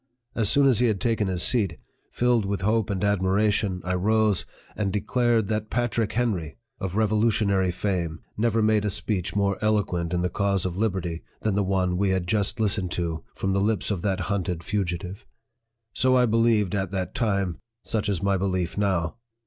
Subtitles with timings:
[0.33, 1.77] As soon as he had taken his seat,
[2.09, 8.21] filled with hope and admiration, I rose, and declared that PATRICK HENRY, of revolutionary fame,
[8.35, 12.09] never made a speech more eloquent in the cause of liberty, than the one we
[12.09, 15.27] had just listened to from the lips of that hunted fugi tive.
[15.93, 19.17] So I believed at that time such is my belief now.